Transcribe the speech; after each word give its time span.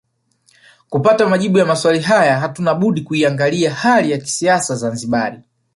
Kupata 0.89 1.29
majibu 1.29 1.57
ya 1.57 1.65
maswali 1.65 1.99
haya 1.99 2.39
hatuna 2.39 2.73
budi 2.75 3.01
kuiangalia 3.01 3.73
hali 3.73 4.11
ya 4.11 4.17
kisiasa 4.17 4.73
ya 4.73 4.79
Zanzibar 4.79 5.41